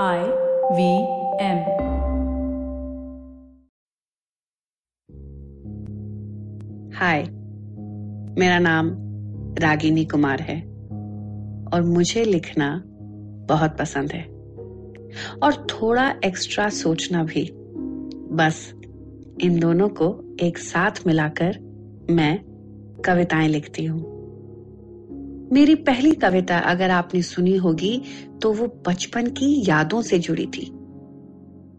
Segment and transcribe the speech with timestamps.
[0.00, 0.24] I
[0.72, 0.98] V
[1.40, 1.58] M
[6.94, 7.22] हाय
[8.38, 8.90] मेरा नाम
[9.58, 10.62] रागिनी कुमार है
[11.74, 12.82] और मुझे लिखना
[13.48, 14.24] बहुत पसंद है।
[15.42, 17.50] और थोड़ा एक्स्ट्रा सोचना भी।
[18.30, 18.74] बस,
[19.42, 21.58] इन दोनों को एक साथ मिलाकर
[22.10, 22.38] मैं
[23.04, 24.21] कविताएँ लिखती हूँ।
[25.52, 28.02] मेरी पहली कविता अगर आपने सुनी होगी
[28.42, 30.70] तो वो बचपन की यादों से जुड़ी थी।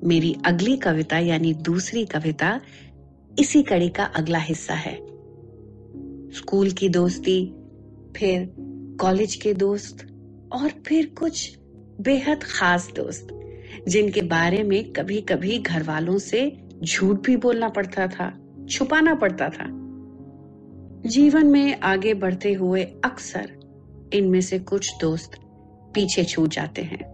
[0.04, 2.62] मेरी अगली कविता यानी दूसरी कविता
[3.40, 4.96] इसी कड़ी का अगला हिस्सा है।
[6.32, 7.46] स्कूल की दोस्ती,
[8.18, 8.56] फिर
[9.00, 10.08] कॉलेज के दोस्त,
[10.54, 11.58] और फिर कुछ
[12.02, 13.28] बेहद खास दोस्त,
[13.88, 18.32] जिनके बारे में कभी कभी घर वालों से झूठ भी बोलना पड़ता था,
[18.70, 19.80] छुपाना पड़ता था।
[21.06, 23.63] जीवन में आगे बढ़ते हुए अक्सर
[24.14, 25.32] इनमें से कुछ दोस्त
[25.94, 27.14] पीछे छूट जाते हैं।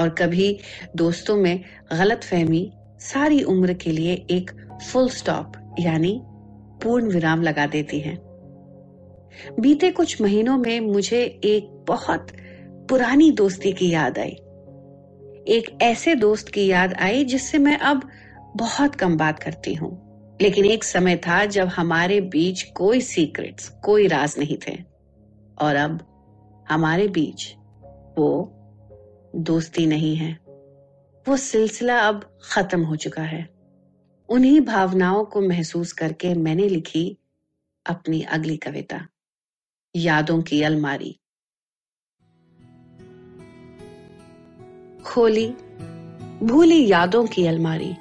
[0.00, 0.58] और कभी
[0.96, 1.60] दोस्तों में
[1.92, 4.50] गलत फहमी सारी उम्र के लिए एक
[4.92, 6.22] फुल स्टॉप यानी
[6.82, 8.18] पूर्ण विराम लगा देती है।
[9.60, 12.26] बीते कुछ महीनों में मुझे एक बहुत
[12.88, 14.36] पुरानी दोस्ती की याद आई।
[15.48, 18.08] एक ऐसे दोस्त की याद आई जिससे मैं अब
[18.56, 20.10] बहुत कम बात करती हूँ।
[20.42, 24.78] लेकिन एक समय था जब हमारे बीच कोई सीक्रेट्स कोई राज नहीं थे।
[25.60, 26.06] और अब
[26.70, 27.54] हमारे बीच
[28.18, 28.52] वो
[29.36, 30.38] दोस्ती नहीं है।
[31.28, 33.48] वो सिलसिला अब खत्म हो चुका है।
[34.28, 37.18] उन्हीं भावनाओं को महसूस करके मैंने लिखी
[37.86, 39.08] अपनी अगली कविता,
[39.96, 41.20] यादों की अलमारी।
[45.04, 45.50] खोली,
[46.42, 47.92] भूली यादों की अलमारी।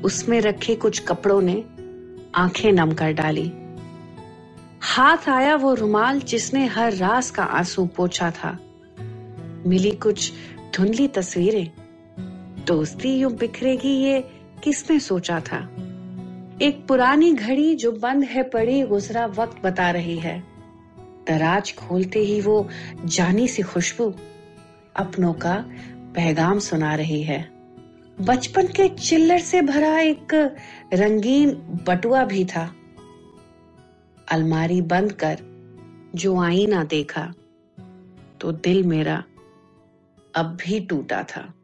[0.00, 1.64] उसमें रखे कुछ कपड़ों ने
[2.34, 3.52] आँखें नम कर डाली।
[4.80, 8.58] हाथ आया वो रुमाल जिसने हर रास का आँसू पोछा था।
[9.66, 10.32] मिली कुछ
[10.76, 11.70] धुंधली तस्वीरें।
[12.66, 14.20] दोस्ती यूँ बिखरेगी ये
[14.64, 15.58] किसने सोचा था?
[16.62, 20.44] एक पुरानी घड़ी जो बंद है पड़ी गुजरा वक्त बता रही है।
[21.28, 22.68] दराज खोलते ही वो
[23.04, 24.14] जानी सी खुशबू
[24.96, 25.64] अपनों का
[26.14, 27.50] पैगाम सुना रही है।
[28.20, 30.56] बचपन के चिल्लर से भरा एक
[30.94, 31.50] रंगीन
[31.86, 32.74] बटुआ भी था।
[34.30, 35.38] अलमारी बंद कर
[36.14, 37.22] जो आईना देखा
[38.40, 39.24] तो दिल मेरा
[40.36, 41.54] अब भी टूटा था।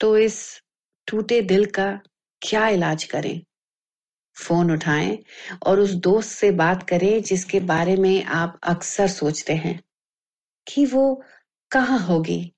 [0.00, 0.62] तो इस
[1.08, 2.00] टूटे दिल का
[2.42, 3.40] क्या इलाज करें?
[4.36, 5.18] फ़ोन उठाएँ
[5.66, 9.80] और उस दोस्त से बात करें जिसके बारे में आप अक्सर सोचते हैं
[10.66, 11.22] कि वो
[11.70, 12.52] कहाँ होगी।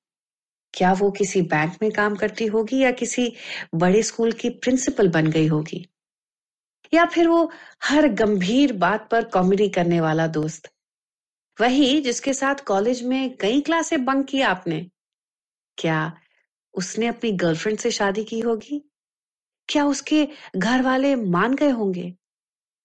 [0.74, 3.32] क्या वो किसी बैंक में काम करती होगी या किसी
[3.74, 5.86] बड़े स्कूल की प्रिंसिपल बन गई होगी?
[6.92, 7.52] या फिर वो
[7.84, 10.68] हर गंभीर बात पर कॉमेडी करने वाला दोस्त?
[11.60, 14.90] वही जिसके साथ कॉलेज में कई क्लासे बंक किया आपने।
[15.78, 16.12] क्या
[16.74, 18.84] उसने अपनी गर्लफ्रेंड से शादी की होगी?
[19.68, 22.14] क्या उसके घर वाले मान गए होंगे?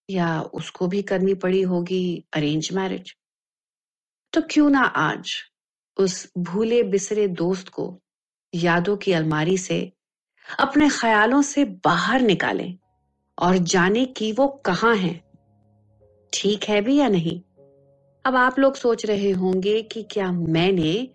[0.10, 3.16] या उसको भी करनी पड़ी होगी अरेंज मैरिज
[4.34, 5.36] तो क्यों ना आज
[5.98, 8.02] उस भूले बिसरे दोस्त को
[8.54, 9.92] यादों की अलमारी से
[10.60, 12.78] अपने ख्यालों से बाहर निकालें?
[13.40, 15.24] और जाने कि वो कहाँ है।
[16.34, 17.42] ठीक है भी या नहीं?
[18.26, 21.10] अब आप लोग सोच रहे होंगे कि क्या मैंने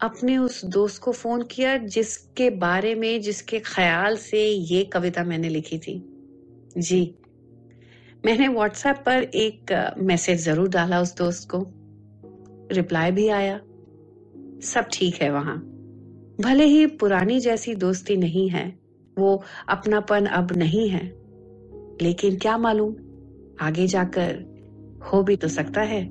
[0.00, 5.48] अपने उस दोस्त को फ़ोन किया जिसके बारे में, जिसके ख्याल से ये कविता मैंने
[5.48, 6.04] लिखी थी?
[6.78, 7.14] जी।
[8.26, 11.66] मैंने व्हाट्सएप पर एक मैसेज ज़रूर डाला उस दोस्त को।
[12.74, 13.60] रिप्लाई भी आया।
[14.60, 15.56] सब ठीक है वहाँ।
[16.40, 18.78] भले ही पुरानी जैसी दोस्ती नहीं है,
[19.18, 21.19] वो अपनापन अब नहीं है।
[22.02, 22.94] लेकिन क्या मालूम?
[23.66, 24.50] आगे जाकर
[25.12, 26.04] हो भी तो सकता है।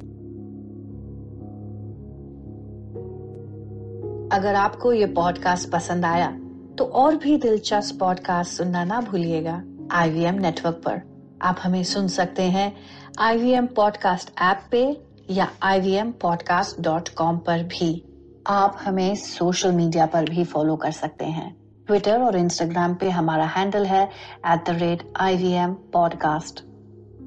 [4.30, 6.32] अगर आपको ये पॉडकास्ट पसंद आया
[6.78, 11.02] तो और भी दिलचस्प पॉडकास्ट सुनना ना भूलिएगा आईवीएम नेटवर्क पर।
[11.42, 12.78] आप हमें सुन सकते हैं
[13.20, 18.06] आईवीएम पॉडकास्ट ऐप पे या ivmpodcast.com पर भी।
[18.48, 21.59] आप हमें सोशल मीडिया पर भी फॉलो कर सकते हैं।
[21.90, 26.62] ट्विटर और इंस्टाग्राम पे हमारा हैंडल है at the rate I V M podcast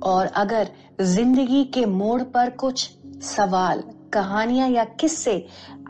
[0.03, 0.69] और अगर
[1.01, 2.89] ज़िंदगी के मोड़ पर कुछ
[3.23, 3.83] सवाल,
[4.13, 5.35] कहानियाँ या किस्से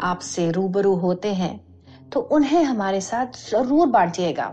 [0.00, 1.58] आपसे रूबरू होते हैं
[2.12, 4.52] तो उन्हें हमारे साथ ज़रूर बांटिएगा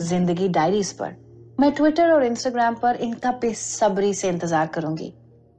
[0.00, 1.14] ज़िंदगी डायरीज पर।
[1.60, 5.12] मैं ट्विटर और इंस्टाग्राम पर इनका बेसब्री से इंतज़ार करूँगी।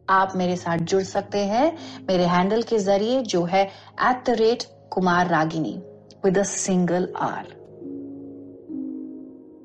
[0.07, 1.71] आप मेरे साथ जुड़ सकते हैं
[2.09, 5.77] मेरे हैंडल के ज़रिए जो है at the rate Kumar Ragini
[6.25, 7.58] with a single R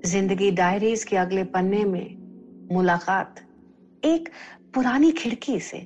[0.07, 2.15] ज़िंदगी डायरीज के अगले पन्ने में
[2.71, 3.35] मुलाकात।
[4.03, 4.29] एक
[4.75, 5.79] पुरानी खिड़की से